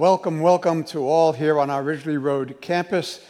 [0.00, 3.22] Welcome, welcome to all here on our Ridgely Road campus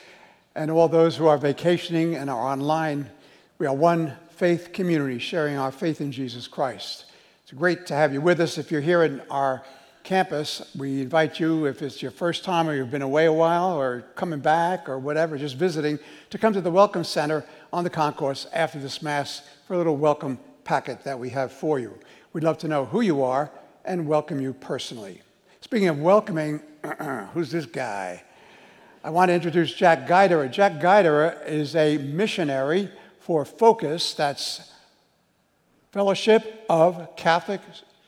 [0.55, 3.11] and all those who are vacationing and are online.
[3.59, 7.07] We are one faith community sharing our faith in Jesus Christ.
[7.43, 8.57] It's great to have you with us.
[8.57, 9.65] If you're here in our
[10.05, 13.73] campus, we invite you, if it's your first time or you've been away a while
[13.73, 15.99] or coming back or whatever, just visiting,
[16.31, 19.97] to come to the Welcome Center on the concourse after this Mass for a little
[19.97, 21.99] welcome packet that we have for you.
[22.33, 23.51] We'd love to know who you are
[23.85, 25.23] and welcome you personally.
[25.71, 26.61] Speaking of welcoming,
[27.33, 28.25] who's this guy?
[29.05, 30.51] I want to introduce Jack Guidera.
[30.51, 34.73] Jack Guidera is a missionary for Focus, that's
[35.93, 37.61] Fellowship of Catholic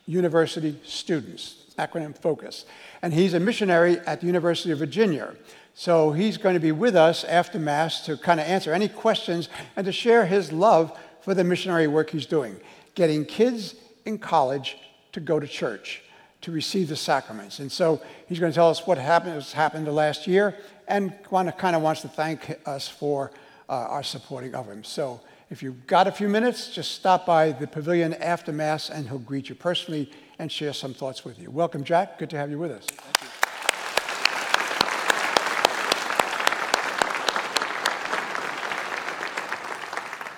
[0.06, 2.64] University Students, acronym FOCUS.
[3.00, 5.32] And he's a missionary at the University of Virginia.
[5.72, 9.48] So he's going to be with us after Mass to kind of answer any questions
[9.76, 12.56] and to share his love for the missionary work he's doing,
[12.96, 14.78] getting kids in college
[15.12, 16.02] to go to church
[16.42, 17.58] to receive the sacraments.
[17.58, 21.12] And so he's going to tell us what happened, has happened the last year and
[21.24, 23.30] kind of wants to thank us for
[23.68, 24.84] uh, our supporting of him.
[24.84, 29.08] So if you've got a few minutes, just stop by the pavilion after Mass and
[29.08, 31.50] he'll greet you personally and share some thoughts with you.
[31.50, 32.18] Welcome, Jack.
[32.18, 32.86] Good to have you with us.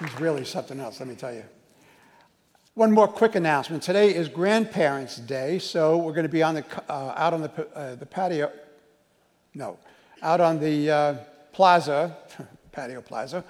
[0.01, 1.45] He's really something else, let me tell you.
[2.77, 3.85] One more quick announcement.
[3.85, 7.69] Today is Grandparents' Day, so we're going to be on the, uh, out on the,
[7.73, 8.51] uh, the patio.
[9.55, 9.79] No,
[10.21, 11.15] out on the uh,
[11.53, 12.17] plaza,
[12.73, 13.45] patio plaza,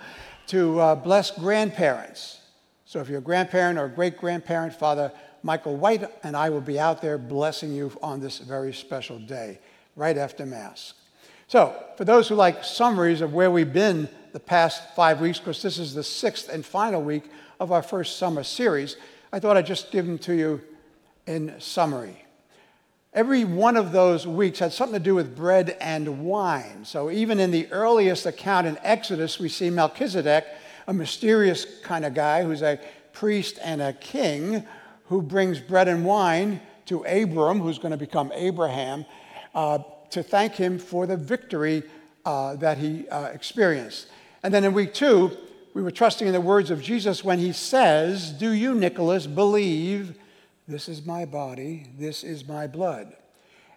[0.49, 2.41] to uh, bless grandparents.
[2.85, 5.11] So if you're a grandparent or a great grandparent, Father
[5.43, 9.59] Michael White and I will be out there blessing you on this very special day,
[9.97, 10.93] right after Mass.
[11.47, 15.63] So, for those who like summaries of where we've been the past five weeks, because
[15.63, 17.25] this is the sixth and final week
[17.61, 18.97] of our first summer series,
[19.35, 20.61] I thought I'd just give them to you
[21.27, 22.25] in summary.
[23.13, 26.85] Every one of those weeks had something to do with bread and wine.
[26.85, 30.47] So even in the earliest account in Exodus, we see Melchizedek,
[30.87, 32.79] a mysterious kind of guy who's a
[33.13, 34.65] priest and a king,
[35.07, 39.05] who brings bread and wine to Abram, who's going to become Abraham,
[39.53, 39.81] uh,
[40.11, 41.83] to thank him for the victory
[42.25, 44.07] uh, that he uh, experienced.
[44.45, 45.37] And then in week two,
[45.75, 50.17] we were trusting in the words of Jesus when he says, Do you, Nicholas, believe
[50.69, 53.15] this is my body, this is my blood?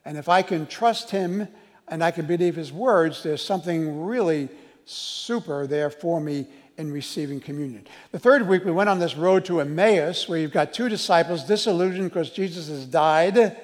[0.05, 1.47] And if I can trust him
[1.87, 4.47] and I can believe his words, there's something really
[4.85, 6.45] super there for me
[6.77, 7.87] in receiving communion.
[8.11, 11.43] The third week, we went on this road to Emmaus where you've got two disciples
[11.43, 13.57] disillusioned because Jesus has died,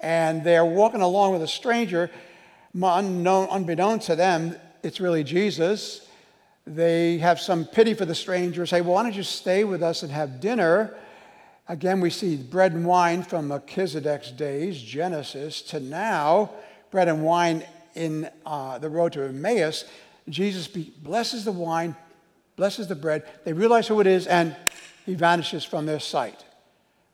[0.00, 2.10] and they're walking along with a stranger.
[2.74, 6.06] Unknown, unbeknown to them, it's really Jesus.
[6.66, 10.02] They have some pity for the stranger, say, Well, why don't you stay with us
[10.02, 10.94] and have dinner?
[11.68, 16.50] Again, we see bread and wine from Melchizedek's days, Genesis, to now,
[16.90, 17.64] bread and wine
[17.94, 19.84] in uh, the road to Emmaus.
[20.28, 21.96] Jesus blesses the wine,
[22.56, 23.24] blesses the bread.
[23.44, 24.56] They realize who it is, and
[25.04, 26.44] he vanishes from their sight.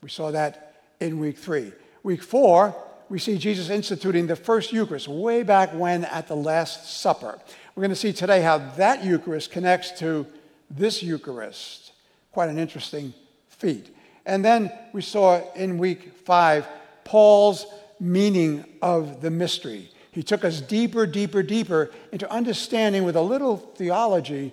[0.02, 1.72] We saw that in week three.
[2.02, 2.74] Week four,
[3.10, 7.40] we see Jesus instituting the first Eucharist way back when at the Last Supper.
[7.74, 10.26] We're going to see today how that Eucharist connects to
[10.70, 11.92] this Eucharist.
[12.30, 13.12] Quite an interesting
[13.48, 13.92] feat.
[14.24, 16.68] And then we saw in week five
[17.02, 17.66] Paul's
[17.98, 19.90] meaning of the mystery.
[20.12, 24.52] He took us deeper, deeper, deeper into understanding with a little theology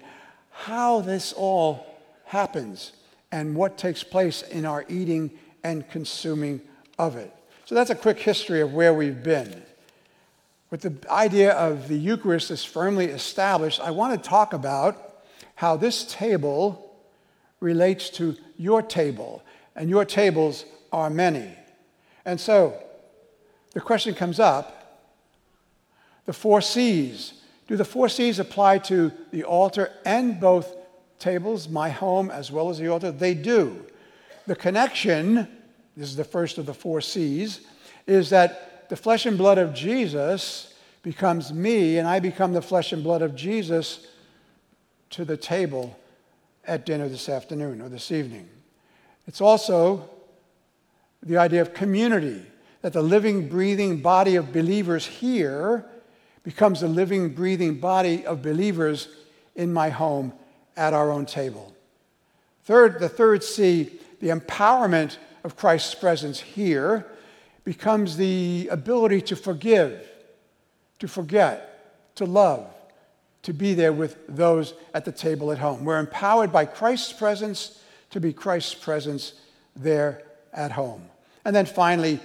[0.49, 1.85] how this all
[2.25, 2.93] happens
[3.31, 5.29] and what takes place in our eating
[5.63, 6.59] and consuming
[6.97, 7.31] of it.
[7.67, 9.61] So that's a quick history of where we've been.
[10.71, 15.25] With the idea of the Eucharist is firmly established, I want to talk about
[15.55, 16.95] how this table
[17.59, 19.43] relates to your table,
[19.75, 21.57] and your tables are many.
[22.23, 22.81] And so
[23.73, 25.03] the question comes up
[26.25, 27.33] the four C's.
[27.67, 30.73] Do the four C's apply to the altar and both
[31.19, 33.11] tables, my home as well as the altar?
[33.11, 33.85] They do.
[34.45, 35.49] The connection,
[35.97, 37.61] this is the first of the four C's,
[38.05, 42.93] is that the flesh and blood of Jesus becomes me, and I become the flesh
[42.93, 44.05] and blood of Jesus
[45.09, 45.97] to the table
[46.65, 48.47] at dinner this afternoon or this evening.
[49.27, 50.07] It's also
[51.23, 52.45] the idea of community,
[52.81, 55.83] that the living, breathing body of believers here
[56.43, 59.09] becomes the living, breathing body of believers
[59.55, 60.31] in my home
[60.77, 61.75] at our own table.
[62.65, 65.17] Third, the third C, the empowerment
[65.47, 67.07] of Christ's presence here
[67.63, 70.05] becomes the ability to forgive,
[70.99, 72.67] to forget, to love,
[73.43, 75.85] to be there with those at the table at home.
[75.85, 79.35] We're empowered by Christ's presence to be Christ's presence
[79.73, 80.21] there
[80.51, 81.03] at home.
[81.45, 82.19] And then finally,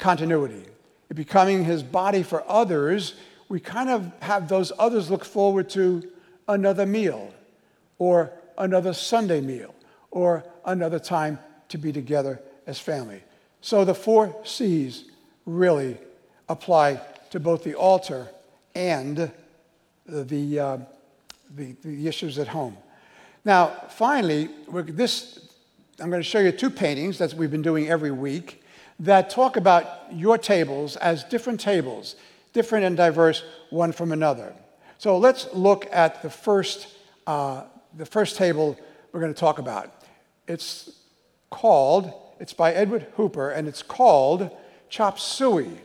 [0.00, 0.64] continuity.
[1.10, 3.14] In becoming his body for others,
[3.48, 6.02] we kind of have those others look forward to
[6.48, 7.32] another meal
[7.98, 9.72] or another Sunday meal
[10.10, 11.38] or another time
[11.68, 13.22] to be together as family.
[13.60, 15.04] So the four C's
[15.46, 15.96] really
[16.48, 17.00] apply
[17.30, 18.28] to both the altar
[18.74, 19.30] and
[20.06, 20.78] the, uh,
[21.54, 22.76] the, the, issues at home.
[23.44, 25.48] Now, finally, this,
[26.00, 28.62] I'm going to show you two paintings that we've been doing every week
[29.00, 32.16] that talk about your tables as different tables,
[32.52, 34.54] different and diverse one from another.
[34.98, 36.88] So let's look at the first,
[37.26, 37.64] uh,
[37.96, 38.78] the first table
[39.12, 39.92] we're going to talk about.
[40.46, 40.90] It's
[41.50, 42.12] called,
[42.44, 44.50] it's by Edward Hooper, and it's called
[44.90, 45.80] Chop Suey.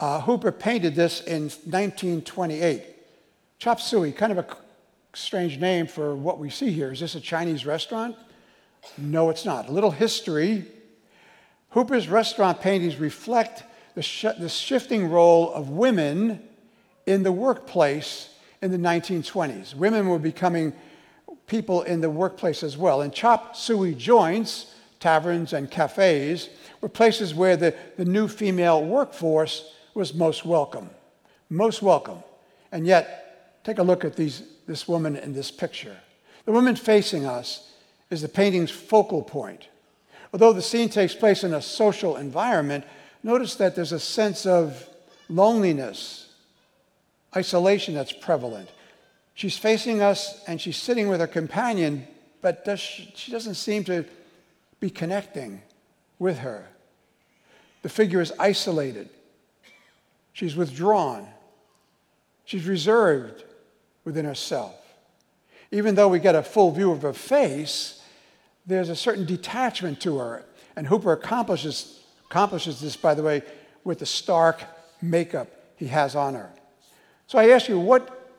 [0.00, 2.82] Uh, Hooper painted this in 1928.
[3.60, 4.46] Chop Suey, kind of a
[5.12, 6.90] strange name for what we see here.
[6.90, 8.16] Is this a Chinese restaurant?
[8.98, 9.68] No, it's not.
[9.68, 10.64] A little history.
[11.70, 13.62] Hooper's restaurant paintings reflect
[13.94, 16.42] the, sh- the shifting role of women
[17.06, 18.30] in the workplace
[18.60, 19.76] in the 1920s.
[19.76, 20.72] Women were becoming
[21.46, 23.00] people in the workplace as well.
[23.00, 24.73] And chop suey joints,
[25.04, 26.48] taverns, and cafes
[26.80, 30.88] were places where the, the new female workforce was most welcome.
[31.50, 32.24] Most welcome.
[32.72, 35.98] And yet, take a look at these, this woman in this picture.
[36.46, 37.70] The woman facing us
[38.08, 39.68] is the painting's focal point.
[40.32, 42.86] Although the scene takes place in a social environment,
[43.22, 44.88] notice that there's a sense of
[45.28, 46.32] loneliness,
[47.36, 48.70] isolation that's prevalent.
[49.34, 52.06] She's facing us and she's sitting with her companion,
[52.40, 54.06] but does she, she doesn't seem to
[54.84, 55.62] be connecting
[56.18, 56.66] with her.
[57.80, 59.08] The figure is isolated.
[60.34, 61.26] She's withdrawn.
[62.44, 63.44] She's reserved
[64.04, 64.74] within herself.
[65.70, 68.02] Even though we get a full view of her face,
[68.66, 70.44] there's a certain detachment to her.
[70.76, 73.40] And Hooper accomplishes, accomplishes this, by the way,
[73.84, 74.64] with the stark
[75.00, 76.50] makeup he has on her.
[77.26, 78.30] So I ask you, what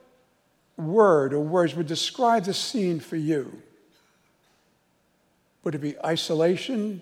[0.77, 3.63] word or words would describe the scene for you?
[5.65, 7.01] Would it be isolation,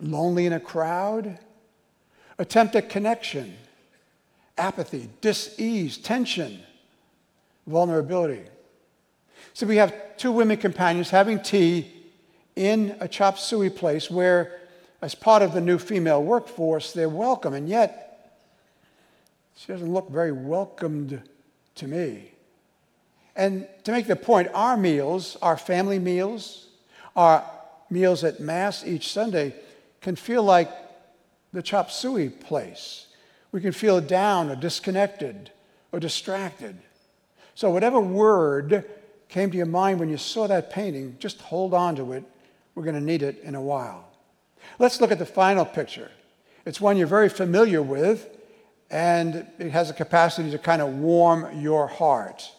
[0.00, 1.36] lonely in a crowd,
[2.38, 3.56] attempt at connection,
[4.56, 6.60] apathy, dis-ease, tension,
[7.66, 8.44] vulnerability?
[9.52, 11.92] So we have two women companions having tea
[12.54, 14.60] in a chop suey place where,
[15.02, 18.38] as part of the new female workforce, they're welcome, and yet
[19.56, 21.20] she doesn't look very welcomed
[21.74, 22.30] to me.
[23.34, 26.68] And to make the point, our meals, our family meals,
[27.16, 27.44] our
[27.92, 29.54] meals at Mass each Sunday
[30.00, 30.70] can feel like
[31.52, 33.06] the chop suey place.
[33.52, 35.50] We can feel down or disconnected
[35.92, 36.76] or distracted.
[37.54, 38.84] So, whatever word
[39.28, 42.24] came to your mind when you saw that painting, just hold on to it.
[42.74, 44.08] We're going to need it in a while.
[44.78, 46.10] Let's look at the final picture.
[46.64, 48.26] It's one you're very familiar with,
[48.90, 52.50] and it has a capacity to kind of warm your heart.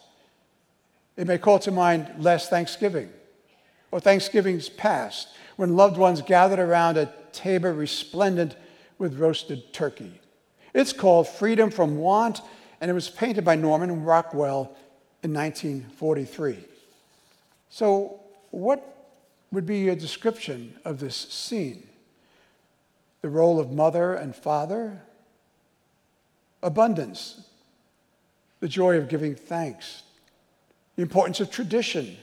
[1.17, 3.09] It may call to mind last Thanksgiving
[3.93, 8.55] or Thanksgiving's past when loved ones gathered around a table resplendent
[8.97, 10.19] with roasted turkey.
[10.73, 12.41] It's called Freedom from Want,
[12.81, 14.75] and it was painted by Norman Rockwell
[15.21, 16.57] in 1943.
[17.69, 18.19] So,
[18.49, 19.11] what
[19.51, 21.87] would be your description of this scene?
[23.21, 25.03] The role of mother and father,
[26.63, 27.47] abundance,
[28.59, 30.01] the joy of giving thanks
[30.95, 32.17] the importance of tradition,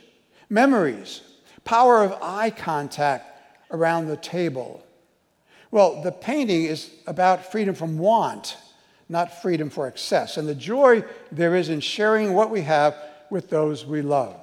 [0.49, 1.21] memories,
[1.71, 3.25] power of eye contact
[3.71, 4.85] around the table.
[5.71, 8.57] Well, the painting is about freedom from want,
[9.09, 12.97] not freedom for excess, and the joy there is in sharing what we have
[13.31, 14.35] with those we love.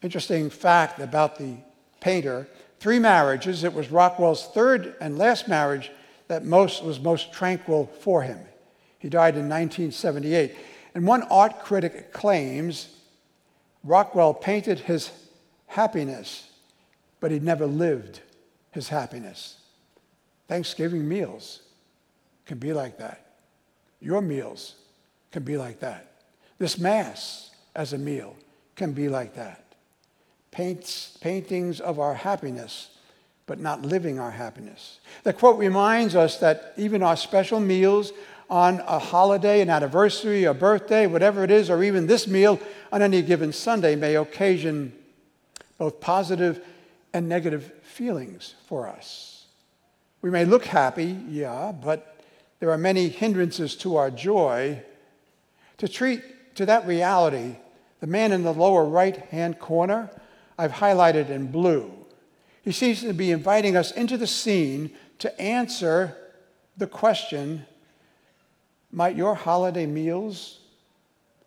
[0.00, 1.58] Interesting fact about the
[2.00, 3.62] painter three marriages.
[3.62, 5.90] It was Rockwell's third and last marriage
[6.28, 8.38] that most, was most tranquil for him.
[8.98, 10.56] He died in 1978.
[10.94, 12.88] And one art critic claims
[13.84, 15.10] Rockwell painted his
[15.70, 16.48] happiness,
[17.20, 18.20] but he never lived
[18.72, 19.56] his happiness.
[20.48, 21.60] Thanksgiving meals
[22.44, 23.36] can be like that.
[24.00, 24.74] Your meals
[25.30, 26.10] can be like that.
[26.58, 28.34] This Mass as a meal
[28.74, 29.64] can be like that.
[30.50, 32.88] Paints, paintings of our happiness,
[33.46, 34.98] but not living our happiness.
[35.22, 38.12] The quote reminds us that even our special meals
[38.48, 42.58] on a holiday, an anniversary, a birthday, whatever it is, or even this meal
[42.90, 44.92] on any given Sunday may occasion
[45.80, 46.62] both positive
[47.14, 49.46] and negative feelings for us.
[50.20, 52.22] We may look happy, yeah, but
[52.58, 54.82] there are many hindrances to our joy.
[55.78, 57.56] To treat to that reality,
[58.00, 60.10] the man in the lower right hand corner,
[60.58, 61.90] I've highlighted in blue.
[62.60, 66.14] He seems to be inviting us into the scene to answer
[66.76, 67.64] the question
[68.92, 70.60] Might your holiday meals,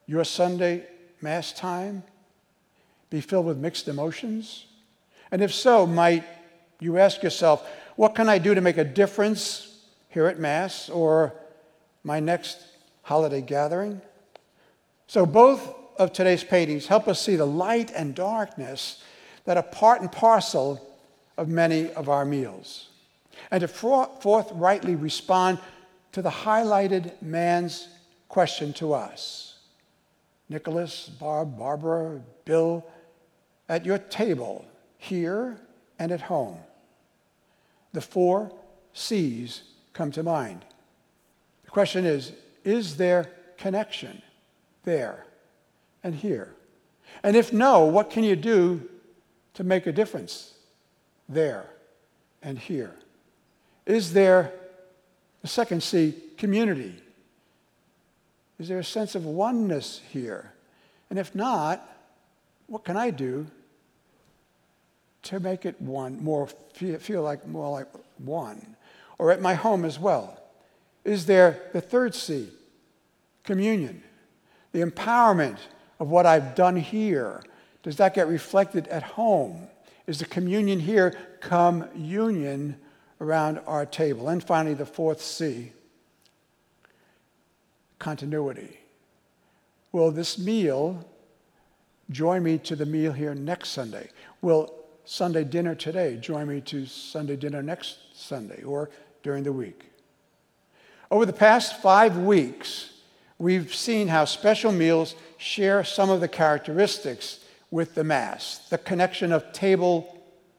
[0.08, 0.88] your Sunday
[1.22, 2.02] Mass time,
[3.14, 4.66] be filled with mixed emotions?
[5.32, 6.24] And if so, might
[6.80, 7.64] you ask yourself,
[7.96, 11.32] what can I do to make a difference here at Mass or
[12.04, 12.58] my next
[13.04, 14.02] holiday gathering?
[15.06, 19.04] So, both of today's paintings help us see the light and darkness
[19.46, 20.82] that are part and parcel
[21.38, 22.90] of many of our meals,
[23.52, 25.60] and to forthrightly respond
[26.14, 27.90] to the highlighted man's
[28.28, 29.60] question to us
[30.50, 32.84] Nicholas, Barb, Barbara, Bill,
[33.70, 34.66] at your table,
[34.98, 35.60] here
[36.00, 36.58] and at home.
[37.94, 38.52] The four
[38.94, 40.66] C's come to mind.
[41.66, 44.22] The question is Is there connection
[44.84, 45.26] there
[46.04, 46.54] and here?
[47.24, 48.90] And if no, what can you do
[49.54, 50.54] to make a difference
[51.30, 51.70] there
[52.42, 52.96] and here?
[53.86, 54.52] Is there,
[55.42, 56.96] the second C, community?
[58.60, 60.54] Is there a sense of oneness here?
[61.10, 61.88] And if not,
[62.68, 63.48] what can I do
[65.24, 68.76] to make it one, more feel like more like one?
[69.18, 70.40] Or at my home as well.
[71.06, 72.50] Is there the third C,
[73.44, 74.04] communion?
[74.72, 75.58] The empowerment
[76.00, 77.44] of what I've done here.
[77.84, 79.68] Does that get reflected at home?
[80.08, 82.78] Is the communion here come union
[83.22, 84.30] around our table?
[84.30, 85.72] And finally, the fourth C,
[88.00, 88.80] continuity.
[89.92, 91.06] Will this meal
[92.14, 94.10] join me to the meal here next Sunday?
[94.42, 98.90] Will Sunday dinner today join me to Sunday dinner next Sunday or
[99.24, 99.90] during the week?
[101.12, 102.92] Over the past five weeks,
[103.38, 107.40] we've seen how special meals share some of the characteristics
[107.72, 110.18] with the Mass, the connection of table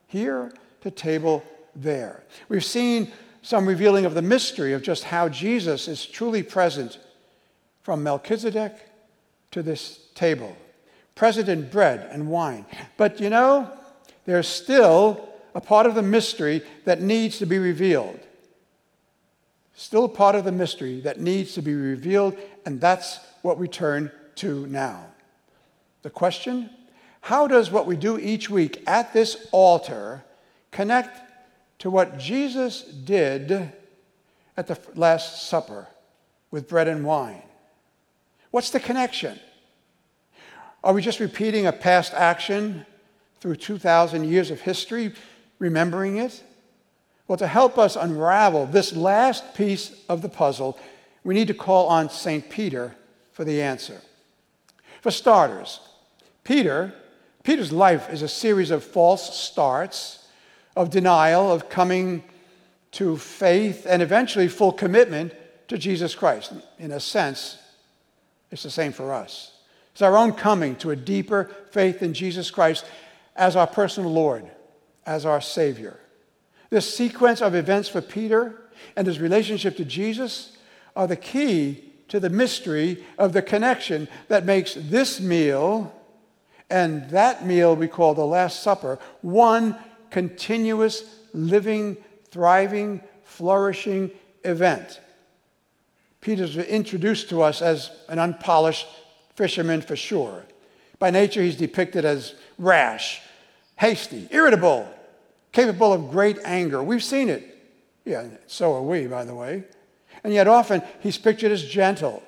[0.09, 1.43] here to table
[1.75, 2.23] there.
[2.49, 6.99] We've seen some revealing of the mystery of just how Jesus is truly present
[7.83, 8.75] from Melchizedek
[9.51, 10.57] to this table
[11.15, 12.67] present bread and wine.
[12.97, 13.71] But you know,
[14.25, 18.21] there's still a part of the mystery that needs to be revealed.
[19.75, 23.69] Still a part of the mystery that needs to be revealed, and that's what we
[23.69, 25.07] turn to now.
[26.03, 26.71] The question
[27.21, 30.23] how does what we do each week at this altar
[30.71, 31.23] connect
[31.79, 33.73] to what Jesus did
[34.59, 35.87] at the Last Supper
[36.51, 37.43] with bread and wine?
[38.51, 39.41] What's the connection?
[40.85, 42.85] Are we just repeating a past action
[43.41, 45.15] through 2,000 years of history,
[45.59, 46.43] remembering it?
[47.27, 50.79] Well, to help us unravel this last piece of the puzzle,
[51.25, 52.51] we need to call on St.
[52.51, 52.95] Peter
[53.33, 54.03] for the answer.
[55.01, 55.81] For starters,
[56.45, 56.93] Peter,
[57.45, 60.29] Peter's life is a series of false starts,
[60.77, 62.23] of denial, of coming
[62.91, 65.33] to faith, and eventually full commitment
[65.69, 66.53] to Jesus Christ.
[66.79, 67.57] In a sense,
[68.51, 69.54] it's the same for us.
[69.95, 72.85] It's our own coming to a deeper faith in Jesus Christ
[73.37, 74.45] as our personal Lord,
[75.07, 76.01] as our Savior.
[76.69, 78.61] This sequence of events for Peter
[78.97, 80.57] and his relationship to Jesus
[80.97, 85.95] are the key to the mystery of the connection that makes this meal
[86.69, 89.79] and that meal we call the Last Supper one
[90.11, 91.97] continuous, living,
[92.31, 94.11] thriving, flourishing
[94.43, 95.01] event.
[96.21, 98.89] Peter's introduced to us as an unpolished
[99.35, 100.45] fisherman for sure.
[100.99, 103.21] By nature, he's depicted as rash,
[103.77, 104.89] hasty, irritable,
[105.53, 106.83] capable of great anger.
[106.83, 107.51] We've seen it.
[108.05, 109.65] Yeah, so are we, by the way.
[110.23, 112.23] And yet, often, he's pictured as gentle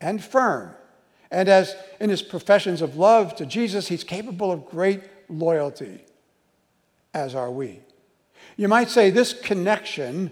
[0.00, 0.74] and firm.
[1.30, 6.04] And as in his professions of love to Jesus, he's capable of great loyalty,
[7.14, 7.80] as are we.
[8.56, 10.30] You might say this connection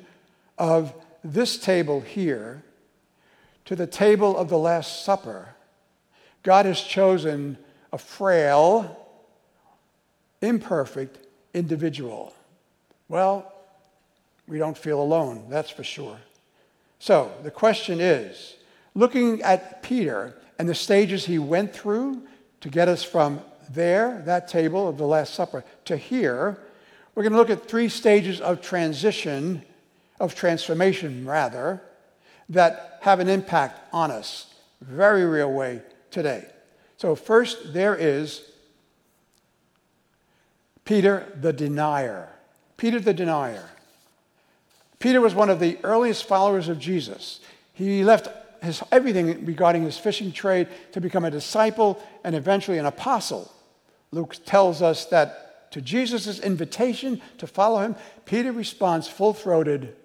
[0.58, 0.92] of
[1.24, 2.62] this table here
[3.64, 5.54] to the table of the Last Supper
[6.42, 7.58] God has chosen
[7.92, 8.96] a frail,
[10.40, 11.18] imperfect
[11.54, 12.34] individual.
[13.08, 13.52] Well,
[14.46, 16.18] we don't feel alone, that's for sure.
[16.98, 18.56] So the question is
[18.94, 22.22] looking at Peter and the stages he went through
[22.60, 26.58] to get us from there, that table of the Last Supper, to here,
[27.14, 29.62] we're going to look at three stages of transition,
[30.18, 31.82] of transformation rather,
[32.48, 34.52] that have an impact on us.
[34.80, 36.46] Very real way today.
[36.96, 38.42] So, first, there is
[40.84, 42.28] Peter the denier.
[42.76, 43.68] Peter the denier.
[44.98, 47.40] Peter was one of the earliest followers of Jesus.
[47.72, 48.28] He left
[48.62, 53.50] his, everything regarding his fishing trade to become a disciple and eventually an apostle.
[54.12, 59.96] Luke tells us that to Jesus' invitation to follow him, Peter responds full throated,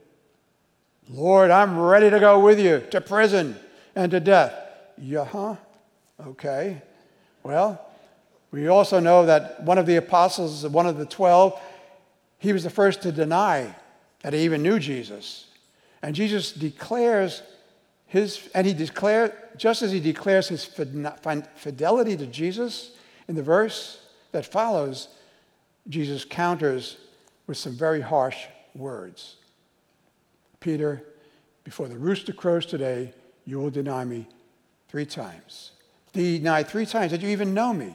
[1.10, 3.58] Lord, I'm ready to go with you to prison
[3.96, 4.54] and to death.
[4.98, 5.56] Yeah, huh?
[6.24, 6.82] Okay.
[7.44, 7.86] Well,
[8.52, 11.60] we also know that one of the apostles, one of the 12,
[12.38, 13.76] he was the first to deny
[14.22, 15.48] that he even knew Jesus.
[16.02, 17.42] And Jesus declares
[18.06, 22.92] his, and he declared, just as he declares his fidelity to Jesus
[23.28, 24.00] in the verse
[24.32, 25.10] that follows,
[25.90, 26.98] Jesus counters
[27.48, 29.36] with some very harsh words.
[30.60, 31.04] Peter,
[31.64, 33.14] before the rooster crows today,
[33.46, 34.28] you will deny me
[34.88, 35.72] three times.
[36.16, 37.94] Deny three times that you even know me.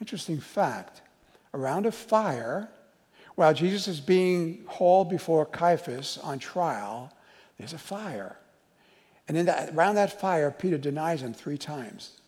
[0.00, 1.00] Interesting fact.
[1.54, 2.68] Around a fire,
[3.36, 7.12] while Jesus is being hauled before Caiaphas on trial,
[7.56, 8.36] there's a fire.
[9.28, 12.18] And in that, around that fire, Peter denies him three times.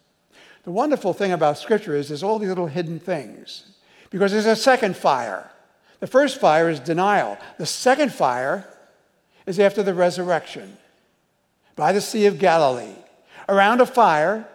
[0.62, 3.64] The wonderful thing about Scripture is there's all these little hidden things
[4.10, 5.50] because there's a second fire.
[5.98, 8.68] The first fire is denial, the second fire
[9.46, 10.76] is after the resurrection
[11.74, 12.94] by the Sea of Galilee.
[13.48, 14.48] Around a fire,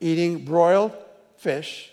[0.00, 0.92] eating broiled
[1.36, 1.90] fish,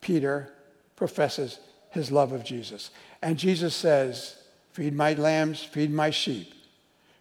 [0.00, 0.52] Peter
[0.96, 1.58] professes
[1.90, 2.90] his love of Jesus.
[3.20, 4.36] And Jesus says,
[4.72, 6.54] Feed my lambs, feed my sheep.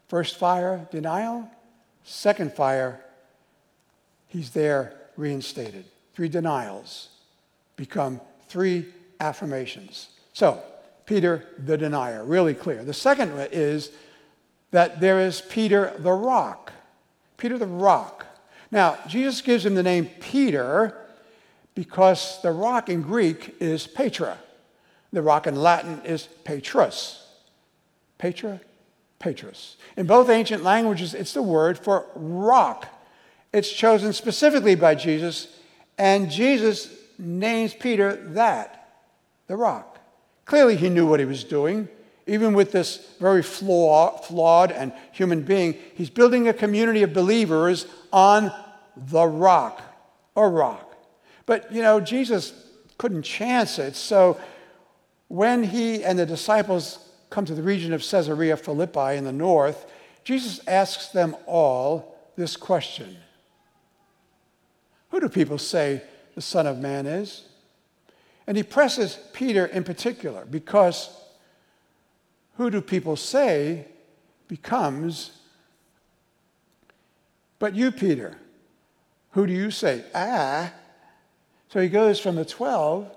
[0.07, 1.49] First fire, denial.
[2.03, 3.01] Second fire,
[4.27, 5.85] he's there reinstated.
[6.13, 7.09] Three denials
[7.75, 8.85] become three
[9.19, 10.09] affirmations.
[10.33, 10.61] So,
[11.05, 12.83] Peter the denier, really clear.
[12.83, 13.91] The second is
[14.71, 16.71] that there is Peter the rock.
[17.37, 18.25] Peter the rock.
[18.71, 20.97] Now, Jesus gives him the name Peter
[21.75, 24.37] because the rock in Greek is Petra.
[25.11, 27.27] The rock in Latin is Petrus.
[28.17, 28.61] Petra,
[29.19, 29.75] Petrus.
[29.97, 32.87] In both ancient languages, it's the word for rock.
[33.51, 35.47] It's chosen specifically by Jesus,
[35.97, 39.03] and Jesus names Peter that,
[39.47, 39.99] the rock.
[40.45, 41.89] Clearly, he knew what he was doing.
[42.27, 47.87] Even with this very flaw, flawed and human being, he's building a community of believers
[48.13, 48.51] on
[48.95, 49.81] the rock,
[50.35, 50.95] a rock.
[51.45, 52.53] But, you know, Jesus
[52.97, 53.95] couldn't chance it.
[53.95, 54.39] So
[55.27, 59.85] when he and the disciples come to the region of Caesarea Philippi in the north,
[60.23, 63.17] Jesus asks them all this question
[65.09, 66.03] Who do people say
[66.35, 67.43] the Son of Man is?
[68.47, 71.09] And he presses Peter in particular because
[72.55, 73.85] who do people say
[74.47, 75.31] becomes,
[77.59, 78.37] but you, Peter,
[79.31, 80.03] who do you say?
[80.13, 80.73] Ah.
[81.69, 83.09] So he goes from the 12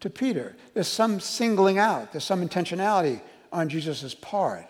[0.00, 0.54] to Peter.
[0.74, 3.20] There's some singling out, there's some intentionality
[3.52, 4.66] on Jesus' part.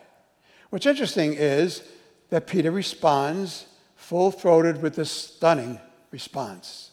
[0.71, 1.83] What's interesting is
[2.31, 5.81] that Peter responds full throated with this stunning
[6.11, 6.93] response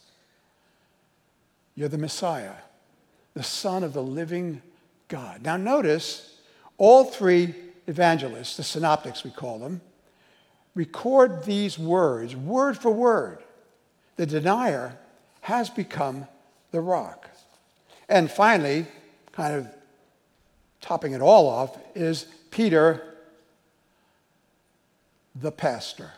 [1.75, 2.55] You're the Messiah,
[3.33, 4.61] the Son of the living
[5.07, 5.43] God.
[5.43, 6.34] Now, notice
[6.77, 7.55] all three
[7.87, 9.81] evangelists, the synoptics we call them,
[10.73, 13.39] record these words word for word.
[14.17, 14.97] The denier
[15.41, 16.27] has become
[16.71, 17.29] the rock.
[18.09, 18.85] And finally,
[19.31, 19.67] kind of
[20.81, 23.15] topping it all off, is Peter
[25.33, 26.11] the pastor.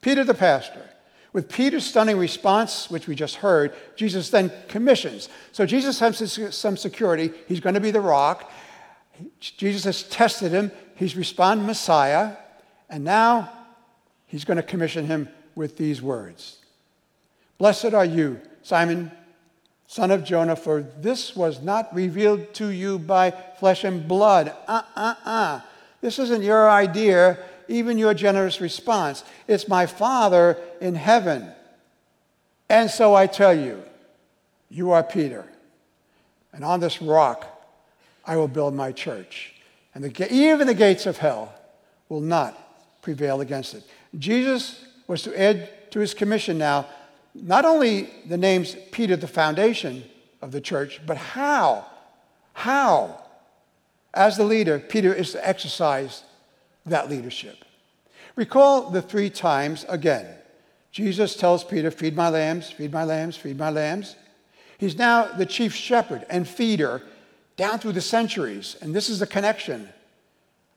[0.00, 0.88] Peter the pastor.
[1.32, 5.28] With Peter's stunning response, which we just heard, Jesus then commissions.
[5.52, 7.32] So Jesus has some security.
[7.48, 8.50] He's going to be the rock.
[9.40, 10.70] Jesus has tested him.
[10.96, 12.36] He's responded Messiah.
[12.88, 13.50] And now
[14.26, 16.58] he's going to commission him with these words
[17.58, 19.12] Blessed are you, Simon,
[19.86, 24.54] son of Jonah, for this was not revealed to you by flesh and blood.
[24.66, 25.60] Uh uh uh.
[26.00, 29.22] This isn't your idea, even your generous response.
[29.46, 31.52] It's my Father in heaven.
[32.68, 33.82] And so I tell you,
[34.68, 35.46] you are Peter.
[36.52, 37.46] And on this rock,
[38.24, 39.54] I will build my church.
[39.94, 41.52] And the, even the gates of hell
[42.08, 43.84] will not prevail against it.
[44.18, 46.86] Jesus was to add to his commission now
[47.34, 50.04] not only the names Peter, the foundation
[50.40, 51.86] of the church, but how.
[52.52, 53.18] How,
[54.12, 56.22] as the leader, Peter is to exercise
[56.84, 57.64] that leadership.
[58.36, 60.26] Recall the three times again.
[60.90, 64.16] Jesus tells Peter, Feed my lambs, feed my lambs, feed my lambs.
[64.76, 67.02] He's now the chief shepherd and feeder
[67.56, 68.76] down through the centuries.
[68.80, 69.88] And this is the connection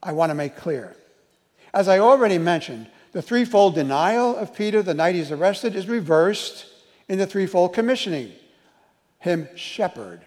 [0.02, 0.96] I want to make clear.
[1.74, 6.68] As I already mentioned, the threefold denial of Peter the night he's arrested is reversed
[7.08, 8.32] in the threefold commissioning
[9.20, 10.22] him shepherd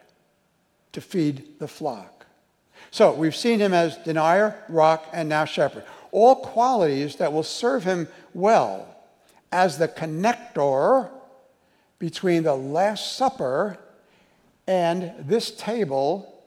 [0.93, 2.27] to feed the flock.
[2.91, 5.85] So we've seen him as denier, rock, and now shepherd.
[6.11, 8.97] All qualities that will serve him well
[9.53, 11.11] as the connector
[11.99, 13.79] between the Last Supper
[14.67, 16.38] and this table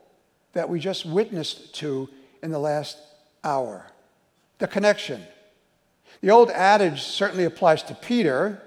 [0.54, 2.10] that we just witnessed to
[2.44, 2.98] in the last
[3.44, 3.88] hour.
[4.60, 5.24] the connection.
[6.22, 8.62] The old adage certainly applies to Peter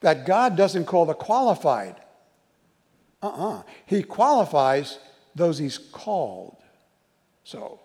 [0.00, 1.96] that God doesn't call the qualified.
[3.22, 3.58] Uh uh-uh.
[3.58, 4.98] uh He qualifies
[5.34, 6.56] those he's called.
[7.44, 7.80] So,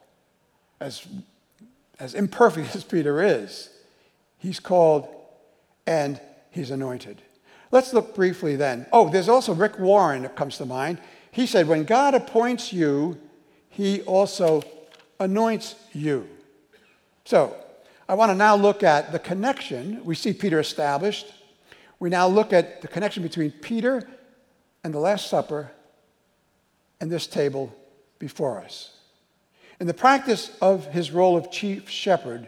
[0.79, 1.07] as,
[1.99, 3.69] as imperfect as Peter is,
[4.37, 5.07] he's called
[5.85, 6.19] and
[6.51, 7.21] he's anointed.
[7.71, 8.85] Let's look briefly then.
[8.91, 10.99] Oh, there's also Rick Warren that comes to mind.
[11.31, 13.19] He said, When God appoints you,
[13.77, 14.63] he also
[15.19, 16.27] anoints you.
[17.25, 17.55] So,
[18.09, 20.03] I want to now look at the connection.
[20.03, 21.31] We see Peter established.
[21.99, 24.09] We now look at the connection between Peter
[24.83, 25.69] and the Last Supper
[26.99, 27.71] and this table
[28.17, 28.97] before us.
[29.79, 32.47] In the practice of his role of chief shepherd,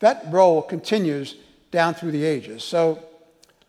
[0.00, 1.36] that role continues
[1.70, 2.64] down through the ages.
[2.64, 3.00] So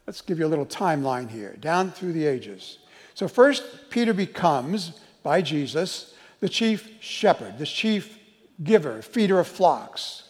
[0.08, 2.80] let's give you a little timeline here, down through the ages.
[3.14, 8.18] So, first, Peter becomes, by Jesus, the chief shepherd, the chief
[8.64, 10.24] giver, feeder of flocks.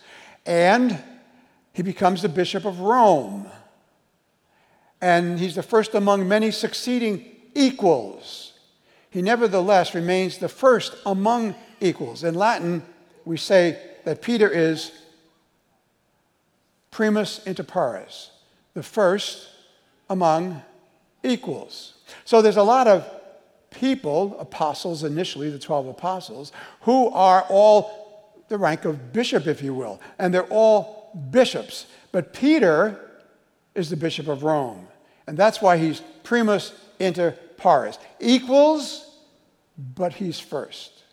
[0.46, 1.02] And
[1.74, 3.48] he becomes the bishop of Rome.
[5.02, 8.54] And he's the first among many succeeding equals.
[9.10, 12.24] He nevertheless remains the first among equals.
[12.24, 12.84] In Latin,
[13.24, 14.92] we say that Peter is
[16.92, 18.32] primus inter pares,
[18.74, 19.50] the first
[20.10, 20.62] among
[21.24, 21.96] equals.
[22.24, 23.10] So there's a lot of
[23.76, 29.74] people, apostles initially, the 12 apostles, who are all the rank of bishop, if you
[29.74, 30.02] will.
[30.18, 31.86] And they're all bishops.
[32.12, 33.00] But Peter
[33.74, 34.88] is the bishop of Rome.
[35.28, 38.00] And that's why he's primus inter pares.
[38.20, 39.20] Equals,
[39.78, 41.04] but he's first.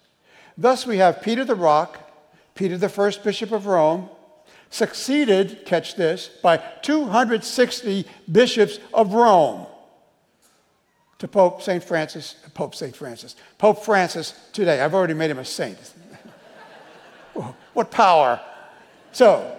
[0.56, 1.98] Thus we have Peter the Rock,
[2.54, 4.08] Peter the first bishop of Rome,
[4.70, 9.66] succeeded, catch this, by 260 bishops of Rome
[11.22, 11.84] to Pope St.
[11.84, 12.96] Francis, Pope St.
[12.96, 14.80] Francis, Pope Francis today.
[14.80, 15.78] I've already made him a saint.
[17.74, 18.40] what power.
[19.12, 19.56] So,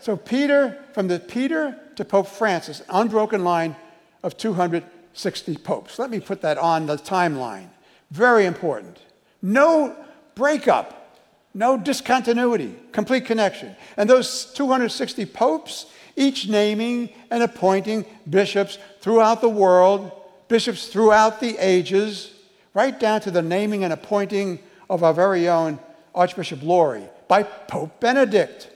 [0.00, 3.76] so Peter, from the Peter to Pope Francis, unbroken line
[4.22, 5.98] of 260 popes.
[5.98, 7.68] Let me put that on the timeline.
[8.10, 8.98] Very important.
[9.42, 9.94] No
[10.34, 11.18] breakup,
[11.52, 13.76] no discontinuity, complete connection.
[13.98, 15.84] And those 260 popes,
[16.16, 20.10] each naming and appointing bishops throughout the world,
[20.52, 22.30] bishops throughout the ages,
[22.74, 24.58] right down to the naming and appointing
[24.90, 25.78] of our very own
[26.14, 28.68] Archbishop Lori by Pope Benedict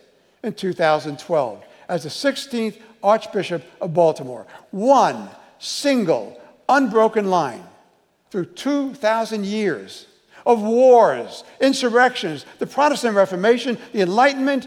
[0.43, 4.47] in 2012 as the 16th Archbishop of Baltimore.
[4.71, 7.63] One single, unbroken line
[8.31, 10.07] through 2,000 years
[10.47, 14.67] of wars, insurrections, the Protestant Reformation, the Enlightenment,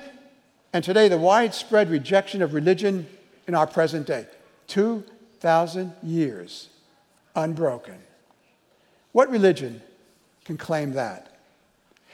[0.74, 3.08] and today the widespread rejection of religion
[3.48, 4.28] in our present day.
[4.68, 6.70] 2,000 years
[7.36, 7.98] unbroken.
[9.12, 9.82] What religion
[10.46, 11.38] can claim that?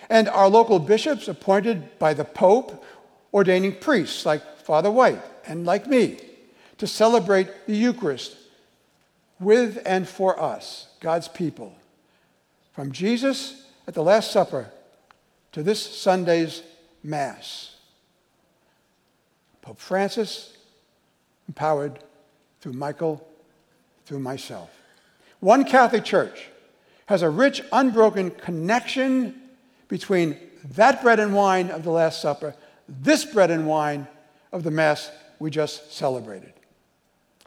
[0.10, 2.84] And our local bishops appointed by the Pope
[3.34, 6.20] ordaining priests like Father White and like me
[6.78, 8.36] to celebrate the Eucharist
[9.40, 11.76] with and for us, God's people.
[12.74, 14.72] From Jesus at the Last Supper
[15.52, 16.62] to this Sunday's
[17.04, 17.76] Mass.
[19.62, 20.56] Pope Francis,
[21.48, 22.00] empowered
[22.62, 23.26] through Michael,
[24.06, 24.70] through myself.
[25.46, 26.48] One Catholic Church
[27.06, 29.40] has a rich, unbroken connection
[29.88, 30.38] between
[30.72, 32.56] that bread and wine of the Last Supper,
[32.90, 34.08] this bread and wine
[34.52, 36.52] of the Mass we just celebrated.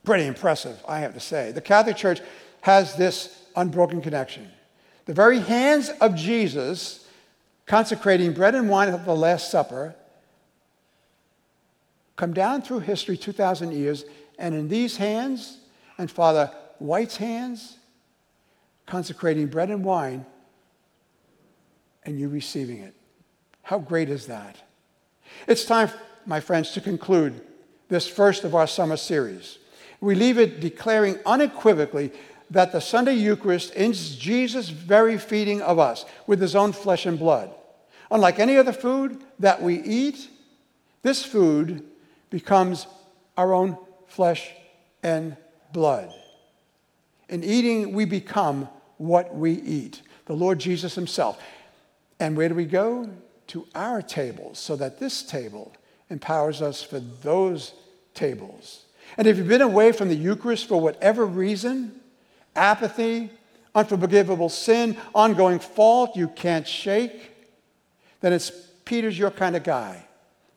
[0.05, 1.51] Pretty impressive, I have to say.
[1.51, 2.21] The Catholic Church
[2.61, 4.49] has this unbroken connection.
[5.07, 7.05] The very hands of Jesus
[7.67, 9.97] consecrating bread and wine of the Last Supper
[12.15, 14.05] come down through history 2,000 years,
[14.39, 15.59] and in these hands,
[15.99, 17.75] and Father White's hands,
[18.89, 20.27] consecrating bread and wine
[22.05, 22.95] and you receiving it.
[23.63, 24.57] How great is that?
[25.47, 25.91] It's time,
[26.27, 27.41] my friends, to conclude
[27.89, 29.59] this first of our summer series.
[30.01, 32.13] We leave it declaring unequivocally
[32.51, 37.19] that the Sunday Eucharist is Jesus' very feeding of us with his own flesh and
[37.19, 37.51] blood.
[38.11, 40.29] Unlike any other food that we eat,
[41.03, 41.85] this food
[42.31, 42.87] becomes
[43.37, 44.51] our own flesh
[45.03, 45.37] and
[45.73, 46.11] blood.
[47.29, 48.69] In eating, we become
[48.99, 50.03] what we eat.
[50.27, 51.43] The Lord Jesus himself.
[52.21, 53.09] And where do we go?
[53.49, 55.73] To our tables, so that this table
[56.11, 57.73] empowers us for those
[58.13, 58.85] tables.
[59.17, 62.01] And if you've been away from the Eucharist for whatever reason,
[62.55, 63.31] apathy,
[63.75, 67.33] unforgivable sin, ongoing fault you can't shake,
[68.21, 68.51] then it's
[68.85, 70.05] Peter's your kind of guy.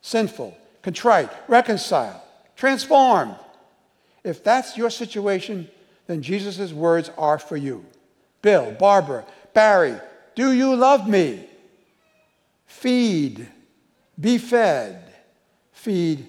[0.01, 2.19] Sinful, contrite, reconciled,
[2.56, 3.36] transformed.
[4.23, 5.69] If that's your situation,
[6.08, 7.86] then Jesus' words are for you.
[8.41, 9.95] Bill, Barbara, Barry,
[10.36, 11.47] do you love me?
[12.65, 13.47] Feed,
[14.19, 15.13] be fed,
[15.71, 16.27] feed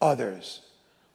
[0.00, 0.62] others.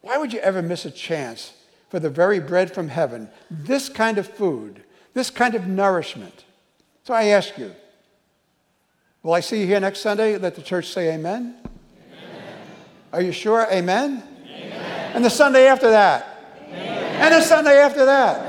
[0.02, 1.54] Why would you ever miss a chance
[1.90, 4.84] for the very bread from heaven, this kind of food,
[5.14, 6.46] this kind of nourishment?
[7.04, 7.74] So I ask you,
[9.24, 10.38] will I see you here next Sunday?
[10.38, 11.56] Let the church say amen.
[11.66, 12.44] amen.
[13.12, 13.68] Are you sure?
[13.72, 14.24] Amen?
[14.46, 15.12] amen?
[15.16, 16.62] And the Sunday after that?
[16.68, 17.22] Amen.
[17.22, 18.47] And the Sunday after that?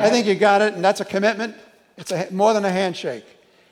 [0.00, 1.56] I think you got it, and that's a commitment.
[1.96, 3.24] It's a, more than a handshake.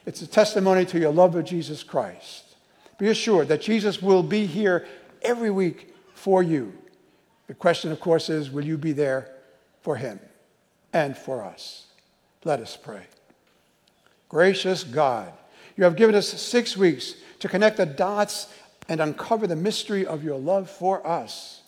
[0.07, 2.57] It's a testimony to your love of Jesus Christ.
[2.99, 4.87] Be assured that Jesus will be here
[5.23, 6.73] every week for you.
[7.47, 9.31] The question, of course, is will you be there
[9.83, 10.19] for him
[10.93, 11.87] and for us?
[12.45, 13.03] Let us pray.
[14.29, 15.33] Gracious God,
[15.77, 18.49] you have given us six weeks to connect the dots
[18.89, 21.63] and uncover the mystery of your love for us.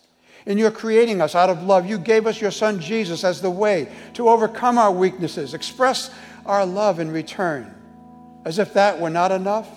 [0.45, 3.49] In your creating us out of love, you gave us your Son Jesus as the
[3.49, 6.11] way to overcome our weaknesses, express
[6.45, 7.75] our love in return.
[8.45, 9.69] As if that were not enough,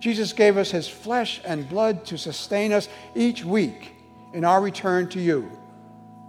[0.00, 3.94] Jesus gave us his flesh and blood to sustain us each week
[4.32, 5.42] in our return to you.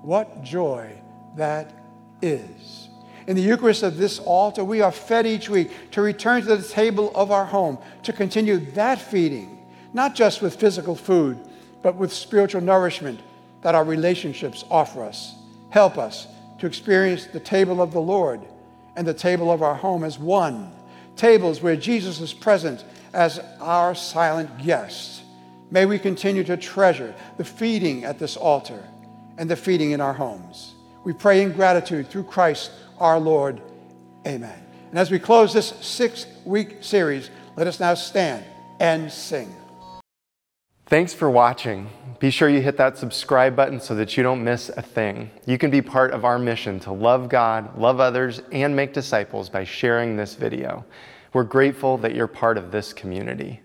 [0.02, 1.02] What joy
[1.36, 1.72] that
[2.22, 2.88] is.
[3.28, 6.68] In the Eucharist of this altar, we are fed each week to return to the
[6.68, 11.40] table of our home, to continue that feeding, not just with physical food,
[11.82, 13.20] but with spiritual nourishment
[13.62, 15.36] that our relationships offer us.
[15.70, 16.28] Help us
[16.60, 18.42] to experience the table of the Lord
[18.96, 20.72] and the table of our home as one,
[21.16, 25.22] tables where Jesus is present as our silent guest.
[25.72, 28.84] May we continue to treasure the feeding at this altar
[29.38, 30.74] and the feeding in our homes.
[31.04, 33.62] We pray in gratitude through Christ our Lord.
[34.28, 34.66] Amen.
[34.90, 38.44] And as we close this six week series, let us now stand
[38.80, 39.54] and sing.
[40.90, 41.88] Thanks for watching.
[42.18, 45.30] Be sure you hit that subscribe button so that you don't miss a thing.
[45.46, 49.50] You can be part of our mission to love God, love others, and make disciples
[49.50, 50.84] by sharing this video.
[51.32, 53.62] We're grateful that you're part of this community.